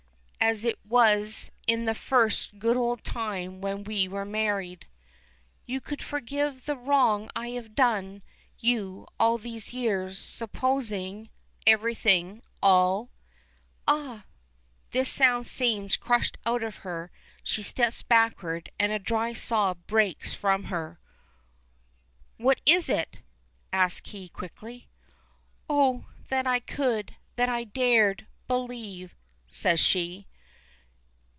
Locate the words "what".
22.37-22.61